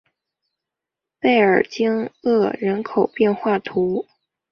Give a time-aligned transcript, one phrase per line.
[1.19, 4.09] 贝尔济厄人口变化图示